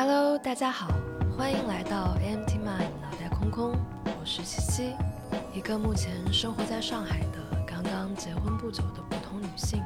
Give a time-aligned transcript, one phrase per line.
[0.00, 0.94] Hello，大家好，
[1.36, 3.72] 欢迎来到 AMT Mind 脑袋空空，
[4.04, 4.92] 我是七七，
[5.52, 9.82] 一个目前生活在上海的刚刚结婚不久的普通女性。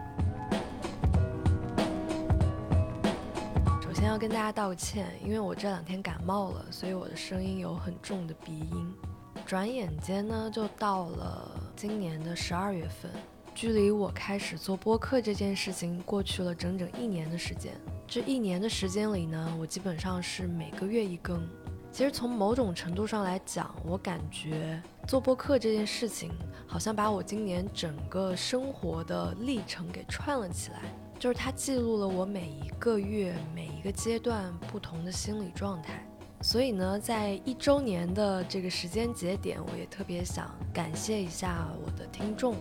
[3.81, 8.95] 首先要跟大家道个歉，因为我这两天感冒了，所以我的声音有很重的鼻音。
[9.47, 13.11] 转眼间呢，就到了今年的十二月份，
[13.55, 17.73] 距离我开始做播客这件事情过去了整整一年的时间。
[18.15, 21.41] 这一年的时间里呢，我基本上是每个月一更。
[21.91, 26.31] 其实从某种程度上来讲，我感觉做播客这件事情，
[26.67, 30.83] 好像把我今年整个生活的历程给串了起来。
[31.19, 36.07] 就是它记录了我每一个月、每一个阶段不同的心理状态。
[36.43, 42.57] 所以呢，在一周年的这个时间节点，我也特别想感谢一下我的听众，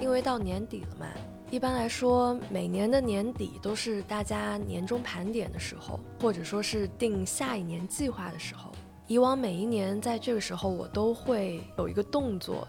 [0.00, 1.06] 因为到年底了嘛。
[1.52, 8.72] 一般来说，每年的年底都是大家年终盘点的时候，或者说是定下一年计划的时候。
[9.06, 12.66] 以往每一年在这个时候，我都会有一个动作。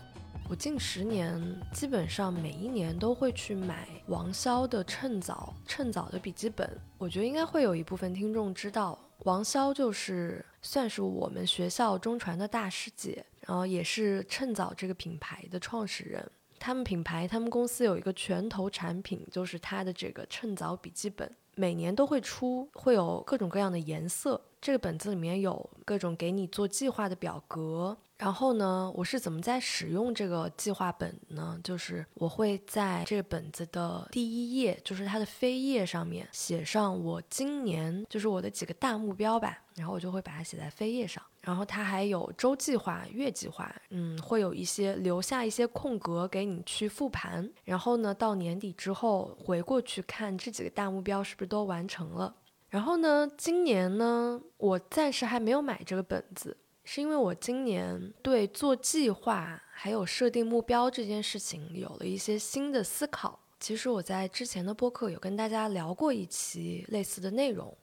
[0.50, 6.70] 我近十年基本上每一年都会去买王潇的《趁早》《趁早》的笔记本。
[6.98, 16.30] 我觉得应该会有一部分听众知道，王潇就是算是我们学校中传的大师姐，然后也是《趁早》这个品牌的创始人。
[16.64, 24.40] 他们品牌，他们公司有一个拳头产品，就是它的这个《趁早》笔记本，每年都会出，会有各种各样的颜色。
[24.62, 27.98] 这个本子里面有各种给你做计划的表格。
[28.18, 31.60] 然后呢，我是怎么在使用这个计划本呢？
[31.62, 41.22] 就是我会在这个本子的第一页，就是它的扉页上面写上我今年就是我的几个大目标吧，然后我就会把它写在扉页上。
[41.44, 47.48] 然后它还有周计划、月计划，嗯，会有一些留下一些空格给你去复盘。
[47.66, 52.34] 然后呢，到年底之后回过去看这几个大目标是不是都完成了。
[52.70, 56.58] 然后呢，今年呢，我暂时还没有买这个本子。
[56.86, 63.40] 是因为我今年对做计划还有设定目标这件事情有了一些新的思考。
[63.58, 67.74] 其实我在之前的播客有跟大家聊过一期类似的内容，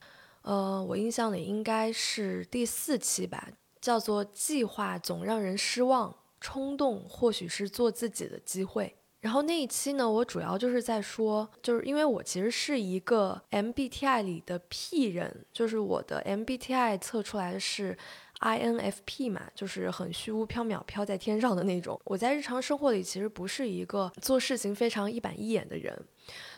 [0.43, 3.49] 呃，我印象里应该是第四期吧，
[3.81, 8.97] 叫做“计划总让人失望，冲动或许是做自己的机会”。
[9.21, 17.97] 然后那一期呢，我主要就是在说，就是因为我其实是一个 MBTI 里的 P 人，就是我的 MBTI 测出来的是。
[18.41, 22.01] INFP 嘛，就是很虚无缥缈、飘在天上的那种。
[22.05, 25.95] 我在日常生活里其实不是一个做事情非常一板一眼的人，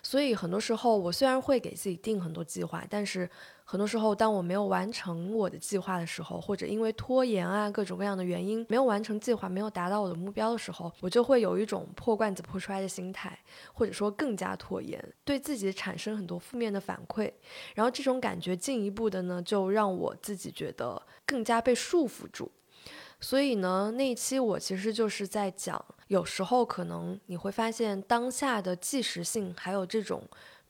[0.00, 3.28] 所以很多时候我虽然会给自己定很多计划，但是。
[3.64, 13.38] 很多时候，当我没有完成我的计划的时候，或者因为拖延啊各种各样的原因没有完成计划、没有达到我的目标的时候，我就会有一种破罐子破摔的心态，
[13.72, 17.32] 或者说更加拖延，对自己产生很多负面的反馈。
[17.74, 22.52] 然后这种感觉进一步的呢，就让我自己觉得更加被束缚住。
[23.20, 30.22] 所以呢，那一期我其实就是在讲，有时候可能你会发现当下的即时性，还有这种。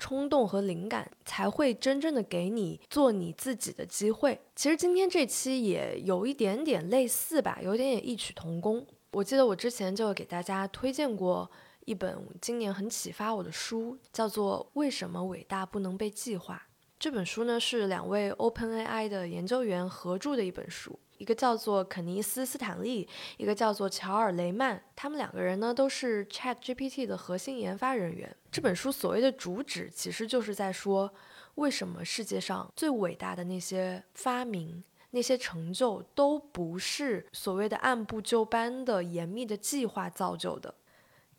[0.02, 4.40] 冲动和灵感才会真正的给你做你自己的机会。
[4.56, 8.84] 其实今天这期也有一点点类似吧，有点点异曲同工。
[9.12, 11.48] 我记得我之前就给大家推荐过
[11.84, 16.60] 一本今年很启发我的书，叫做《为什么伟大不能被计划》。
[16.98, 20.98] 这本书呢是两位 OpenAI 的研究员合著的一本书。
[21.22, 28.36] 一个叫做肯尼斯·斯坦利，一个叫做乔尔·雷曼，他们两个人呢都是 Chat GPT 的核心研发人员。
[28.50, 31.14] 这本书所谓的主旨，其实就是在说，
[31.54, 40.74] 为什么世界上最伟大的那些发明、那些成就，都不是所谓的按部就班的严密的计划造就的。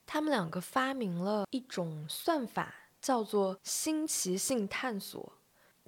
[0.06, 5.34] 他们两个发明了一种算法，叫做新奇性探索。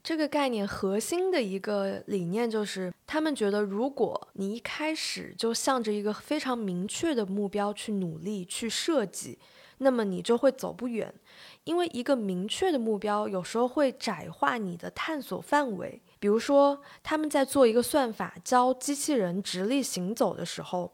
[0.05, 9.39] 这个概念核心的一个理念就是，他们觉得，如果你一开始就向着一个非常明确的目标去努力去设计，
[9.79, 11.11] 那么你就会走不远，
[11.63, 15.99] 因为一个明确的目标有时候会窄化你的探索范围。
[16.19, 20.93] 比如说，他们在做一个算法教机器人直立行走的时候，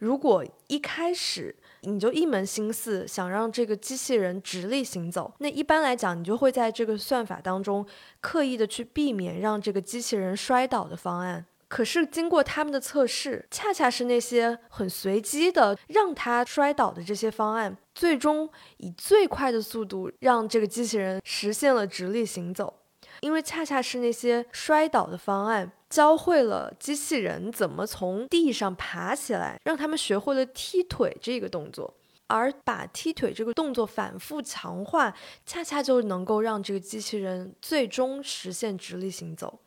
[0.00, 7.86] 如果一开始你就一门心思想让这个机器人直立行走，那一般来讲，你就会在这个算法当中
[8.20, 11.46] 刻意的去避免让这个机器人摔倒的方案。
[11.68, 18.48] 可是经过他们的测试，恰恰是那些很随机的让它摔倒的这些方案，最终
[18.78, 22.77] 以最快的速度让这个机器人实现了直立行走。
[23.20, 31.94] 因为恰恰是那些摔倒的方案，教会了机器人怎么从地上爬起来，让他们学会了踢腿这个动作。
[32.30, 35.14] 而把踢腿这个动作反复强化，
[35.46, 39.58] 恰恰就能够让这个机器人最终实现直立行走。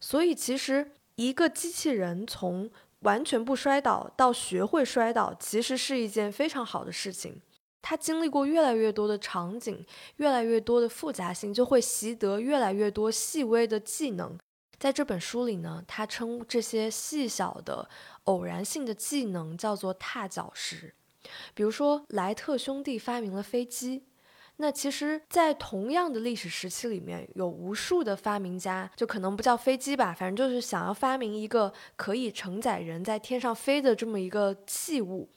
[0.00, 2.68] 所以，其实一个机器人从
[3.02, 7.40] 完全不摔倒到学会摔倒，其实是一件非常好的事情。
[7.82, 9.84] 他经历过越来越多的场景，
[10.16, 14.38] 越来越多的复杂性，就会习得越来越多细微的技能。
[14.78, 17.88] 在这本书里呢，他称这些细小的
[18.24, 20.94] 偶然性的技能叫做踏脚石。
[21.54, 24.04] 比如说，莱特兄弟发明了飞机。
[24.56, 35.30] 那其实，在同样的历史时期里面，有无数的发明家，就可能不叫飞机吧，反正就是想要发明一个可以承载人在天上飞的这么一个器物。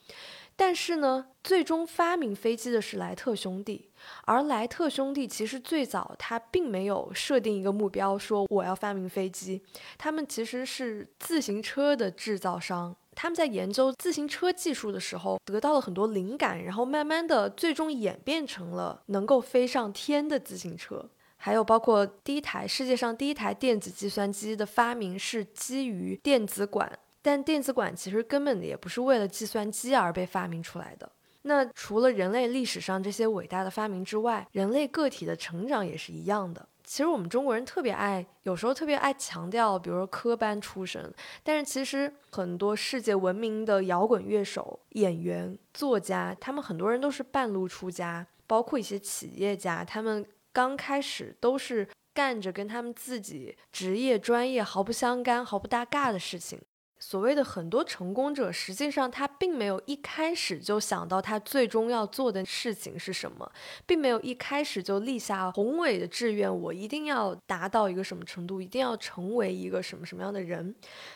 [0.66, 3.90] 但是呢，最终发明飞机的是莱特兄弟。
[4.24, 9.62] 而莱特兄弟其实最早他并没有设定一个目标，说我要发明飞机。
[9.98, 12.96] 他们其实是自行车的制造商。
[13.14, 21.10] 他们在研究自行车技术的时候，得到了很多灵感，然后慢慢的，最终演变成了能够飞上天的自行车。
[21.36, 31.12] 还有包括第一台世界上第一台电子计算机的发明是基于电子管，但电子管其实根本也不是为了计算机而被发明出来的。
[31.46, 36.68] 那除了人类历史上这些伟大的发明之外，人类个体的成长也是一样的。
[36.86, 41.14] 其实我们中国人特别爱，有时候特别爱强调，比如说科班出身。
[41.42, 56.60] 但是其实很多世界闻名的摇滚乐手、演员、作家，他们很多人都是半路出家，包括一些企业家，他们刚开始都是干着跟他们自己职业专业毫不相干、毫不搭嘎的事情。
[57.06, 63.52] 所谓的很多成功者，实际上他并没有一开始就想到他最终要做的事情是什么，
[63.86, 70.74] 并没有一开始就立下宏伟的志愿，我一定要达到一个什么程度，一定要成为一个什么什么样的人。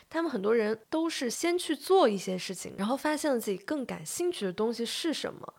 [0.10, 5.54] 他们很多人都是先去做一些事情，然后发现了自己更感兴趣的东西是什么。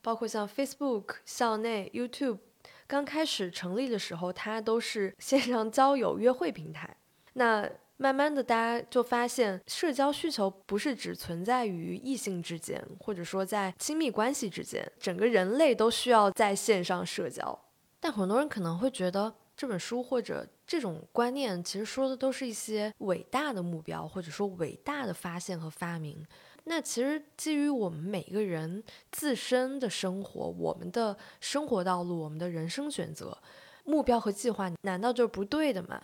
[0.00, 2.38] 包括像 Facebook、校内 YouTube，
[2.86, 6.96] 刚开始成立的时候，它都是线上交友约会平台。
[7.34, 17.56] 那慢慢的，大家就发现，社交需求不是只存在于异性之间，或者说在亲密关系之间，整个人类都需要在线上社交。
[18.00, 26.26] 但很多人可能会觉得，这本书或者这种观念，其实说的都是一些伟大的目标，或者说伟大的发现和发明。
[26.64, 28.82] 那其实基于我们每个人
[29.12, 33.38] 自身的生活，我们的生活道路，我们的人生选择，
[33.84, 36.02] 目标和计划，难道就是不对的吗？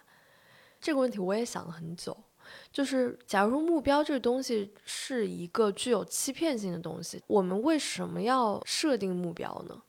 [0.81, 2.17] 这个问题我也想了很久，
[2.73, 9.83] 就是假如说目标这个东西是一个具有欺骗性的东西，我们为什么要设定目标呢？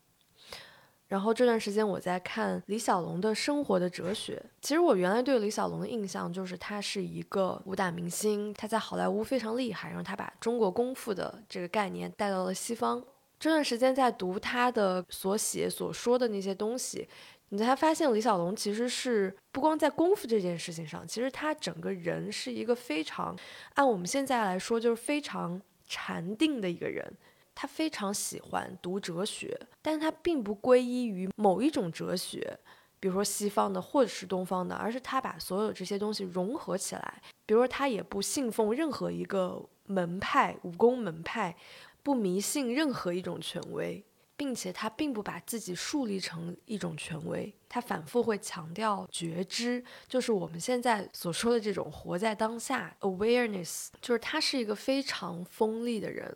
[1.08, 4.42] 然后这段时间我在看李小龙的生活的哲学。
[4.62, 13.04] 其实我原来对李小龙的印象就是他是一个武打明星，他在好莱坞非常厉害，然后他把中国功夫的这个概念带到了西方。
[13.38, 17.08] 这段时间在读他的所写所说的那些东西。
[17.54, 23.38] 你才发现李小龙其实是不光在功夫这件事情上，其实他整个人是一个非常，
[23.74, 27.14] 按我们现在来说就是非常禅定的一个人。
[27.54, 32.58] 他非常喜欢读哲学，但他并不归依于某一种哲学，
[33.02, 37.22] 比如说西方的或者是东方的，而是他把所有这些东西融合起来。
[37.46, 41.54] 比如说他也不信奉任何一个门派，武功门派，
[42.02, 44.02] 不迷信任何一种权威。
[44.42, 56.36] 并且他并不把自己树立成一种权威，他反复会强调觉知，就是我们现在所说的这种活在当下 （awareness），就是他是一个非常锋利的人。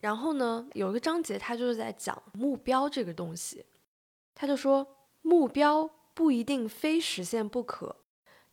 [0.00, 3.64] 然后呢，有一个章节他就是在讲目标这个东西，
[4.34, 4.84] 他就说
[5.22, 7.94] 目标不一定非实现不可，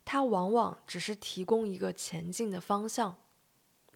[0.04, 3.16] 它往往只是提供一个前进的方向。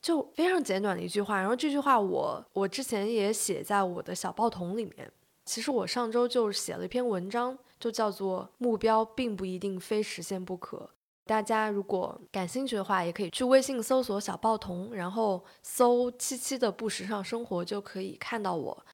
[0.00, 5.12] 就非常简短的一句话，然后这句话我我之前也写在我的小报童里面。
[5.45, 10.88] 其实我上周就写了一篇文章，就叫做“目标并不一定非实现不可”。
[11.26, 18.87] 大家如果感兴趣的话，也可以去微信搜索“小报童”，然后搜“七七的不时尚生活”，就可以看到我。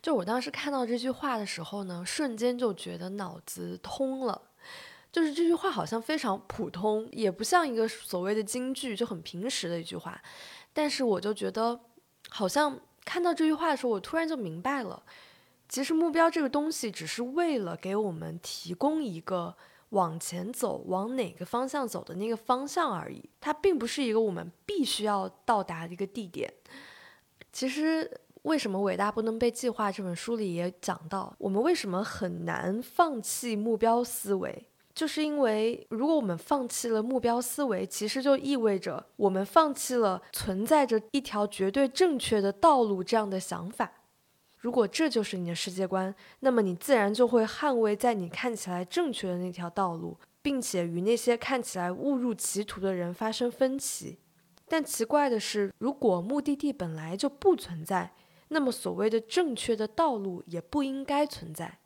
[0.00, 4.40] 就我当时看到这句话的时候呢，瞬间就觉得脑子通了。
[5.16, 10.20] 就是这句话好像非常普通，也不像一个所谓的金句，就很平时的一句话。
[10.74, 11.80] 但是我就觉得，
[12.28, 15.02] 好像看到这句话的时候，我突然就明白了，
[15.70, 19.56] 其实目标这个东西只是为了给我们提供一个
[19.88, 26.52] 往前走、往哪个方向走的那个方向而已，它并不是一个我们必须要到达的一个地点。
[27.50, 34.68] 其实，为什么《伟大不能被计划》这本书里也讲到，我们为什么很难放弃目标思维？
[34.96, 43.92] 就是因为，如果我们放弃了目标思维，其实就意味着我们放弃了存在着一条绝对正确的道路这样的想法。
[44.56, 54.16] 如果这就是你的世界观，那么你自然就会捍卫在你看起来正确的那条道路，并且与那些看起来误入歧途的人发生分歧。
[54.66, 58.14] 但奇怪的是，如果目的地本来就不存在，
[58.48, 61.80] 那么所谓的正确的道路也不应该存在。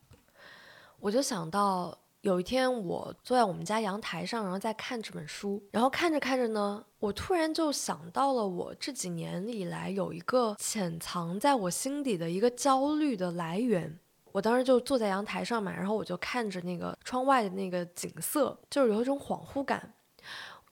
[1.01, 1.99] 我就想到。
[2.23, 13.99] 有一天，我坐在我们家阳台上，然后在看这本书，然后看着看着呢，我突然就想到了我这几年以来有一个潜藏在我心底的一个焦虑的来源。
[14.33, 19.93] 我当时就坐在阳台上嘛，然后我就看着那个窗外的那个景色，就是有一种恍惚感。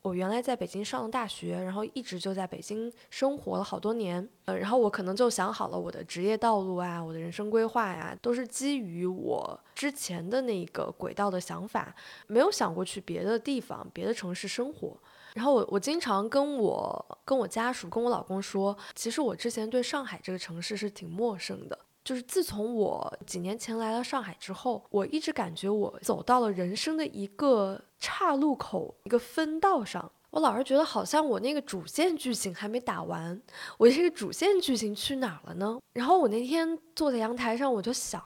[0.09, 11.95] 我原来在北京上了大学，然后一直就在北京生活了好多年，呃，然后我可能就想好了我的职业道路啊，我的人生规划呀，都是基于我之前的那个轨道的想法，
[12.27, 14.97] 没有想过去别的地方、别的城市生活。
[15.35, 21.79] 然后我我经常跟我跟我家属、跟我老公说，其实我之前对上海这个城市是挺陌生的。
[22.03, 30.11] 就是自从我几年前来了上海之后，我一直感觉我走到了人生的一个岔路口，一个分道上。
[30.31, 33.41] 我老是觉得好像我那个主线剧情还没打完，
[33.79, 35.81] 我这个主线剧情去哪了呢？
[35.95, 38.23] 然后我那天坐在阳台上，我就想，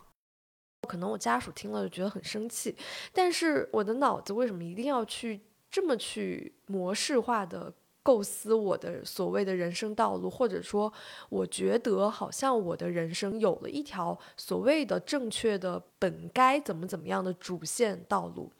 [0.88, 2.76] 可能我家属听了就觉得很生气，
[3.12, 7.72] 但是我的脑子为什么一定要去这么去模式化的？
[8.04, 10.92] 构思我的所谓的人生道路，或者说，
[11.28, 18.50] 我觉得好像我的人生有了一条所谓的正确的本该怎么怎么样的主线道路。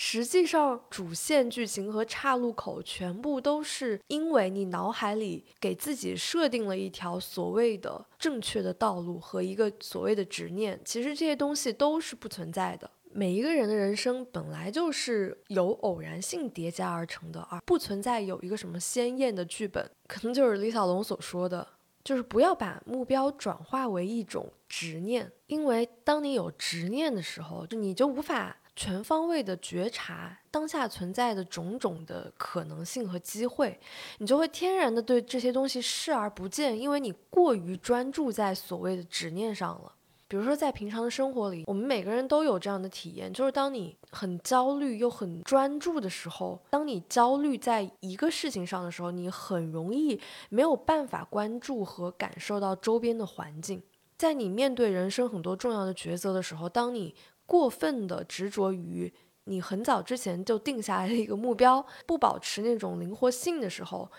[0.00, 10.80] 实际上，主线剧情和岔路口全部都是因为你脑海里给自己设定了一条所谓的正确的道路和一个所谓的执念。
[10.84, 12.88] 其实这些东西都是不存在的。
[13.10, 19.90] 每一个人的人生本来就是由偶然性叠加而成的，而不存在有一个什么鲜艳的剧本。
[20.06, 21.66] 可能就是李小龙所说的，
[22.04, 33.76] 就是不要把目标转化为一种执念，因为当你有执念的时候，就你就无法全方位的觉察当下存在的种种的可能性和机会，
[34.18, 39.92] 你就会天然的对这些东西视而不见，因为你过于专注在所谓的执念上了。
[40.28, 50.20] 比如说，在平常的生活里，我们每个人都有这样的体验，就是当你很焦虑又很专注的时候，当你焦虑在一个事情上的时候，你很容易
[50.50, 53.82] 没有办法关注和感受到周边的环境。
[54.16, 57.14] 在你面对人生很多重要的抉择的时候，当你
[57.48, 59.10] 过分的执着于
[59.44, 64.10] 你很早之前就定下来的一个目标， 不保持那种灵活性的时候，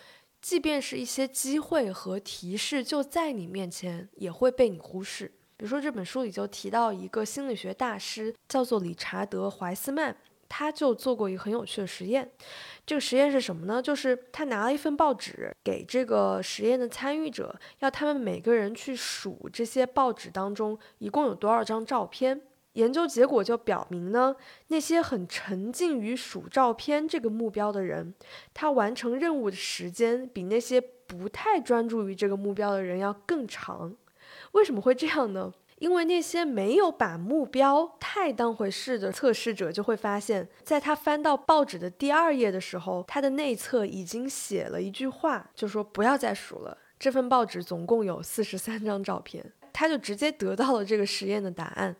[0.42, 5.32] 即便是一些机会和提示就在你面前，也会被你忽视。
[5.56, 10.16] 比如说，这本书里就提到一个心理学大师，叫做理查德·怀斯曼，
[10.48, 12.32] 他就做过一个很有趣的实验。
[12.88, 13.80] 这个实验是什么呢？
[13.80, 22.42] 就是他拿了一份报纸给这个实验的参与者，要他们每个人去数这些报纸当中一共有多少张照片。
[22.74, 24.36] 研究结果就表明呢，
[24.68, 28.14] 那些很沉浸于数照片这个目标的人，
[28.54, 33.96] 他完成任务的时间比那些不太专注于这个目标的人要更长。
[34.52, 35.52] 为什么会这样呢？
[35.80, 46.78] 因为那些没有把目标太当回事的测试者，就会发现，在他翻到报纸的第二页的时候，他的内侧已经写了一句话，就说不要再数了。
[47.00, 51.96] 这份报纸总共有四十三张照片，他就直接得到了这个实验的答案。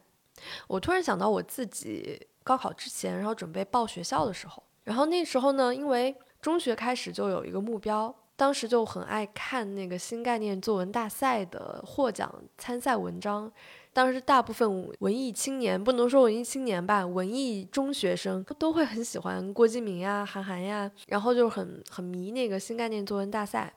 [0.68, 8.16] 我突然想到我自己高考之前，然后准备报学校的时候，然后那时候呢，因为中学开始就有一个目标。
[8.36, 13.52] 当时就很爱看那个新概念作文大赛的获奖参赛文章，
[13.92, 23.74] 当时大部分文艺青年不能说文艺青年吧，文艺中学生都会很喜欢郭敬明呀、韩寒呀，然后就很很迷那个新概念作文大赛。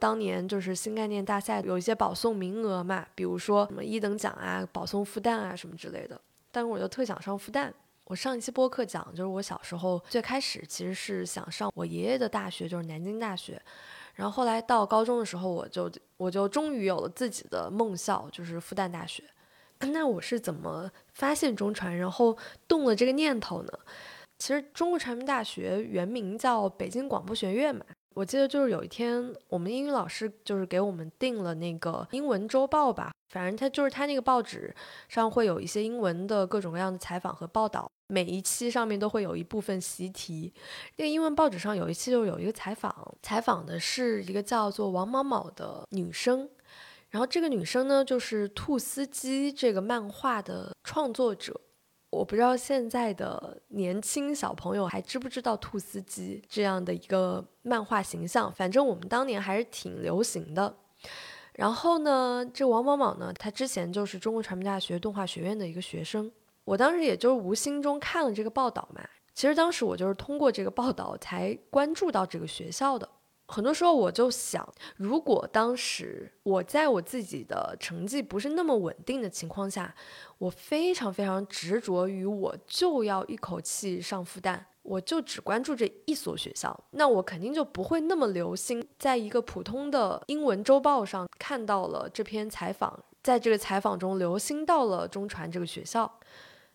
[0.00, 6.20] 当年就是新概念大赛有一些保送名额嘛，比如说什么一等奖啊、保送复旦啊什么之类的。
[6.50, 7.70] 但是我就特想上复旦。
[8.06, 13.62] 我上一期播客讲，就是我小时候最开始其实是想上我爷爷的大学，就是南京大学。
[14.16, 19.22] 然后后来到高中的时候，我就我就终于有了自己的梦校，就是复旦大学。
[19.78, 23.72] 那我是怎么发现中传，然后动了这个念头呢？
[24.38, 27.84] 其实中国传媒大学原名叫北京广播学院嘛。
[28.14, 34.74] 我记得就是有一天，我们英语老师就是给我们订了那个英文周报吧，反正他就是他那个报纸
[35.08, 40.52] 上会有一些英文的各种各样的采访和报道，每一期上面都会有一部分习题。
[40.96, 46.48] 那个英文报纸上有一期就有一个采访，采访的是一个叫做王某某的女生，
[47.10, 51.58] 然后这个女生呢就是《兔斯基》这个漫画的创作者。
[52.10, 60.74] 我不知道现在的年轻小朋友还知不知道兔斯基这样的一个漫画形象，反正我们当年还是挺流行的。
[61.54, 66.30] 然后呢，这王莽莽呢，他之前就是中国传媒大学动画学院的一个学生。
[66.64, 69.02] 我当时也就是无心中看了这个报道嘛，
[69.32, 73.08] 其实当时我就是通过这个报道才关注到这个学校的。
[73.50, 79.92] 很多时候我就想，如果当时我在我自己的成绩不是那么稳定的情况下，
[80.38, 96.20] 我非常非常执着于我就要一口气上复旦，我就只关注这一所学校，那我肯定就不会那么留心，在一个普通的英文周报上看到了这篇采访，在这个采访中留心到了中传这个学校。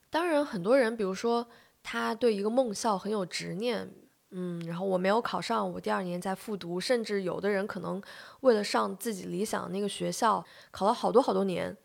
[0.10, 1.48] 当然，很多人，比如说
[1.82, 3.90] 他对一个梦校很有执念。
[4.38, 8.02] 嗯，然后我没有考上，我第二年再复读，甚至有的人可能
[8.42, 11.76] 为了上自己理想那个学校，考了好多好多年，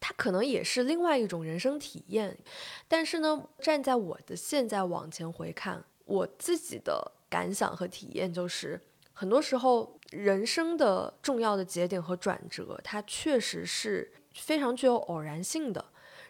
[0.00, 2.36] 他可能也是另外一种人生体验。
[2.88, 8.80] 但是呢，站在我的现在往前回看，我自己的感想和体验就是，
[9.12, 15.84] 很多时候人生的重要的节点和转折，它确实是非常具有偶然性的。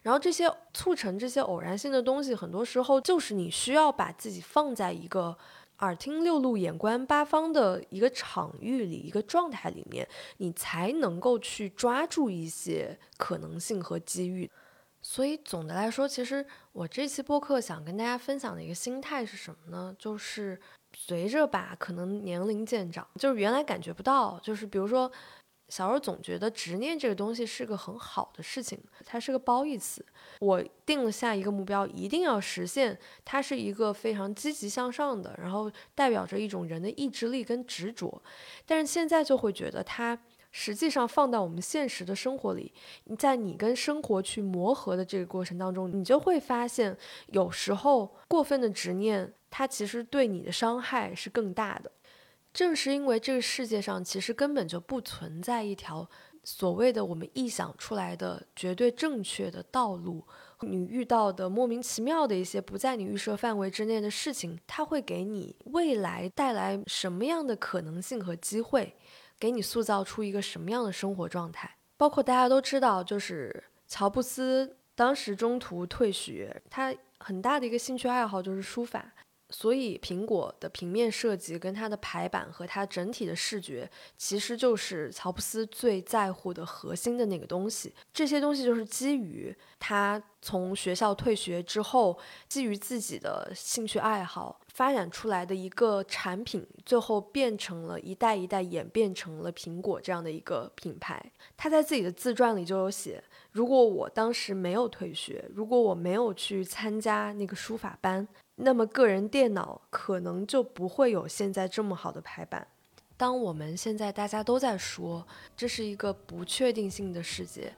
[0.07, 5.37] 然后这些促成这些偶然性的东西，很多时候就是你需要把自己放在一个
[5.79, 14.49] 耳听六路、眼观八方的一个场域里、一个状态里面，你才能够去抓住一些可能性和机遇。
[15.03, 19.93] 所以总的来说，其实我这期播客想跟大家分享的一个心态是什么呢？
[19.99, 20.57] 就是
[20.95, 25.11] 随着吧，可能年龄渐长，就是原来感觉不到，就是比如说。
[25.69, 30.05] 小时候总觉得执念这个东西是个很好的事情，它是个褒义词。
[30.41, 38.23] 我定了下一个目标，一定要实现，它是一个非常积极向上的，然后代表着一种人的意志力跟执着。
[38.65, 40.17] 但是现在就会觉得，它
[40.53, 42.73] 实际上放到我们现实的生活里，
[43.19, 46.97] 在你跟生活去磨合的这个过程当中，你就会发现，
[47.27, 51.91] 有时候过分的执念，它其实对你的伤害是更大的。
[52.57, 56.09] 正是因为这个世界上其实根本就不存在一条
[56.43, 60.27] 所谓的我们臆想出来的绝对正确的道路，
[60.63, 68.97] 你遇到的莫名其妙的一些不在你预设范围之内的事情，它会给你未来带来什么样的可能性和机会，
[69.39, 71.77] 给你塑造出一个什么样的生活状态？
[71.99, 79.13] 包括大家都知道，就是乔布斯当时中途退学，他很大的一个兴趣爱好就是书法。
[79.49, 87.95] 所以，苹果的平面设计跟它的排版和它整体的视觉，其实就是乔布斯最在乎的核心的那个东西。
[88.13, 101.25] 这些东西就是基于他从学校退学之后，基于自己的兴趣爱好发展出来的一个产品，最后变成了一代一代演变成了苹果这样的一个品牌。
[101.57, 108.27] 他在自己的自传里就有写：如果我当时没有退学，如果我没有去参加那个书法班。
[108.59, 112.67] 那么个人电脑可能就不会有现在这么好的排版。
[113.15, 117.73] 当我们现在大家都在说这是一个不确定性的世界，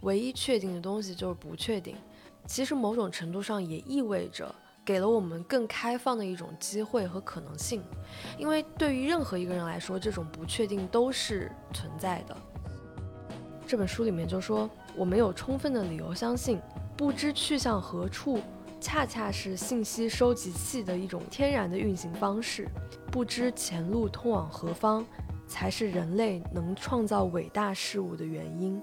[0.00, 1.96] 唯一确定的东西就是不确定。
[2.46, 4.52] 其实某种程度上也意味着
[4.84, 7.82] 给了我们更开放的一种机会和可能性，
[8.38, 12.36] 因为对于任何一个人来说，这种不确定都是存在的。
[13.66, 16.58] 这本书里面就说，我们有充分的理由相信，
[16.96, 18.40] 不知去向何处。
[18.82, 22.66] 恰恰是信息收集器的一种天然的运行方式，
[23.12, 25.06] 不知前路通往何方，
[25.46, 28.82] 才是人类能创造伟大事物的原因。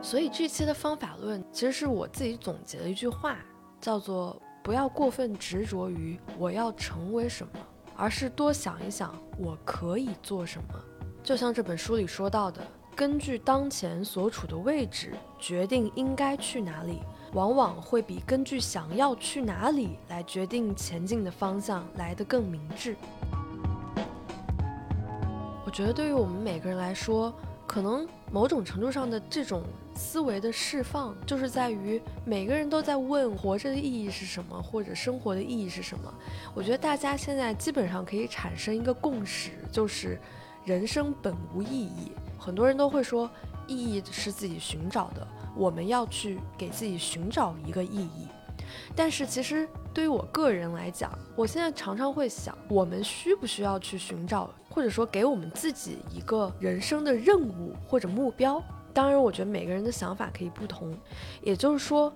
[0.00, 3.36] 所以这期的方法论其实是我自己总结的一句话，
[3.80, 7.52] 叫做“不要过分执着于我要成为什么，
[7.96, 10.74] 而是多想一想我可以做什么”。
[11.20, 12.62] 就像这本书里说到的。
[12.96, 17.00] 根据当前所处的位置决定应该去哪里，
[17.32, 22.94] 往往会比根据想要去哪里来决定前进的方向来得更明智。
[25.66, 27.34] 我觉得对于我们每个人来说，
[27.66, 29.64] 可能某种程度上的这种
[29.96, 36.14] 思维的释放，就是在于每个人都在问活着的意义是什么，或者生活的意义是什么。
[36.54, 40.20] 我觉得大家现在基本上可以产生一个共识，就是
[40.64, 42.12] 人生本无意义。
[42.44, 43.30] 很多人都会说，
[43.66, 45.26] 意义是自己寻找的，
[45.56, 48.28] 我们要去给自己寻找一个意义。
[48.94, 58.62] 但是，其实对于我个人来讲，我现在常常会想，我们需不需要去寻找，或者说给我们自己一个人生的任务或者目标？
[58.92, 60.94] 当然，我觉得每个人的想法可以不同。
[61.40, 62.12] 也就是说，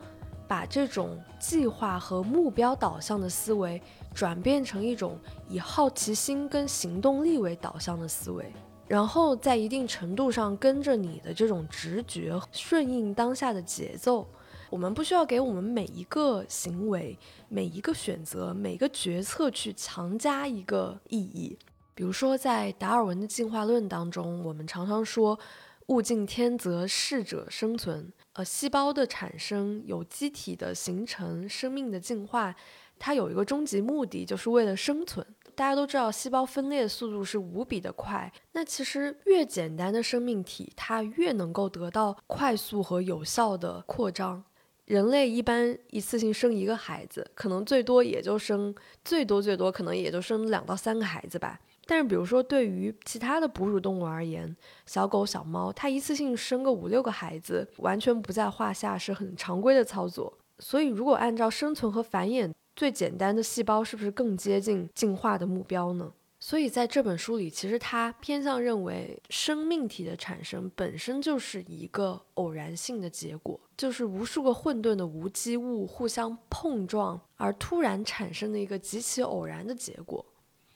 [0.46, 3.80] 把这种计划和目标导向的思维，
[4.12, 8.52] 转变成一种以好奇心跟行动力为导向的思维。
[8.88, 14.26] 然后在一定程度上跟着你的这种直觉，顺应当下的节奏。
[14.70, 21.58] 我们不需要给我们每一个行为、每一个选择、每个决策去强加一个意义。
[21.94, 25.38] 比如说，在达尔文的进化论当中，我们常常说
[25.88, 28.12] “物竞天择，适者生存”。
[28.34, 32.54] 呃，细胞的产生、有机体的形成、生命的进化，
[32.98, 35.26] 它有一个终极目的，就是为了生存。
[35.54, 38.32] 大家都知道，细胞分裂的速度是无比的快。
[38.52, 44.44] 那其实越简单的生命体，它越能够得到快速和有效的扩张。
[44.84, 51.60] 人类一般一次性生一个孩子，可能最多也就生最多最多可能也就生两到三个孩子吧。
[51.84, 54.56] 但是，比如说对于其他的哺乳动物而言，
[54.86, 60.38] 小狗、小猫，它一次性生个五六个孩子，完全不在话下，是很常规的操作。
[60.58, 66.12] 所以，如果按照生存和繁衍最简单的细胞，是不是更接近进化的目标呢？
[66.38, 80.24] 所以，在这本书里，其实它偏向认为，生命体的产生本身就是一个偶然性的结果，就是无数个混沌的无机物互相碰撞而突然产生的一个极其偶然的结果。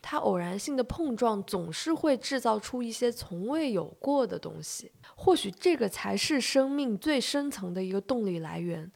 [0.01, 8.91] 它偶然性的碰撞总是会制造出一些从未有过的东西，或许这个才是生命最深层的一个动力来源。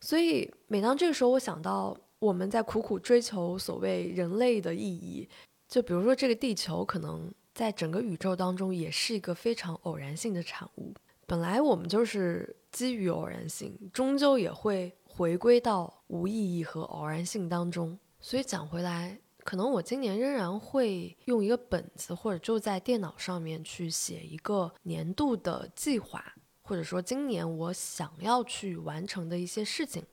[0.00, 5.28] 所以，每当这个时候，我想到我们在苦苦追求所谓人类的意义，
[5.66, 10.94] 就比如说这个地球，可能在整个宇宙当中也是一个非常偶然性的产物。
[11.26, 17.98] 本来我们就是基于偶然性，终究也会回归到无意义和偶然性当中。
[18.20, 19.18] 所以讲回来。
[19.44, 26.24] 可能我今年仍然会用一个本子，或者就在电脑上面去写一个年度的计划，
[26.62, 30.04] 或者说今年我想要去完成的一些事情。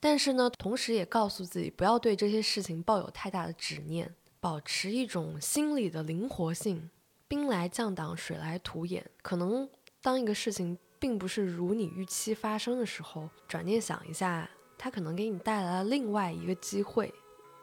[0.00, 6.88] 但是呢，同时也告诉自己不要对这些事情抱有太大的执念，保持一种心理的灵活性。
[7.26, 9.04] 兵来将挡，水来土掩。
[9.20, 9.68] 可能
[10.00, 17.12] 当一个事情并不是如你预期发生的时候，转念想一下，它可能给你带来了另外一个机会。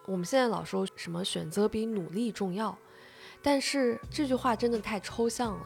[0.06, 2.78] 我们现在老说什么选择比努力重要，
[3.41, 5.65] 但是这句话真的太抽象了。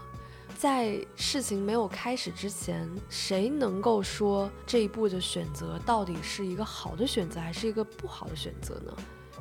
[0.60, 8.94] 在事情没有开始之前，谁能够说这一步的选择到底是一个好的选择还是一个不好的选择呢？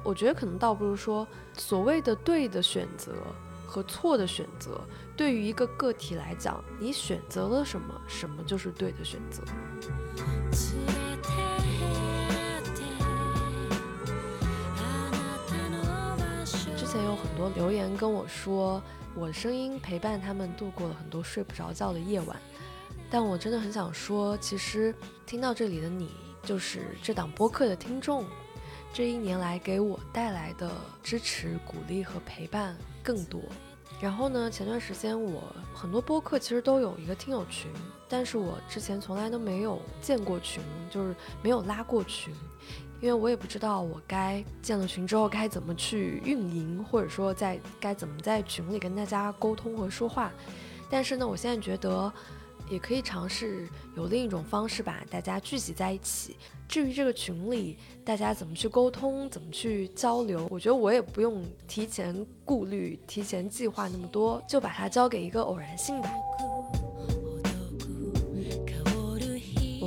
[0.04, 3.12] 我觉得可能倒不如说，所谓的对的选择
[3.66, 4.80] 和错的选择，
[5.16, 9.42] 对于一个个体来讲，你选择了什么，什么就是对的选择。
[17.04, 18.82] 有很多留言跟我说，
[19.14, 22.36] 我的声音陪伴他们度过了很多睡不着觉的夜晚。
[23.10, 24.94] 但我真的很想说，其实
[25.26, 26.10] 听到这里的你，
[26.42, 28.24] 就是这档播客的听众。
[28.92, 30.70] 这一年来给我带来的
[31.02, 33.40] 支持、鼓励和陪伴更多。
[34.00, 35.42] 然后呢，前段时间我
[35.74, 37.70] 很多播客其实都有一个听友群，
[38.08, 42.32] 但是我之前从来都没有建过群，就是没有拉过群。
[43.00, 50.32] 因为我也不知道我该建了群之后该怎么去运营，或者说在该怎么在群里跟大家沟通和说话。
[50.90, 52.12] 但是呢，我现在觉得
[52.68, 56.36] 也可以尝试有另一种方式把大家聚集在一起。
[56.66, 66.10] 至于这个群里大家怎么去沟通、怎么去交流，我觉得我也不用提前顾虑、提前计划那么多，就把它交给一个偶然性吧。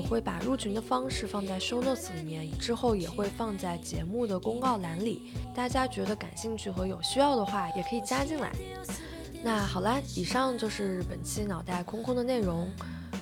[0.02, 5.32] 我会把入群的方式放在 show notes 里面，之后也会放在节目的公告栏里。
[5.54, 8.52] 大家觉得感兴趣和有需要的话，也可以加进来。
[9.44, 12.68] 那好啦，以上就是本期脑袋空空的内容。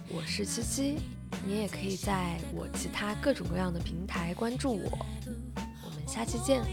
[0.08, 1.00] 我是七七，
[1.46, 5.06] 你也可以在我其他各种各样的平台关注我。
[5.84, 6.64] 我们下期见。